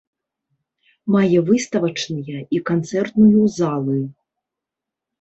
Мае 1.17 1.37
выставачныя 1.51 2.39
і 2.59 2.65
канцэртную 2.73 3.41
залы. 3.63 3.99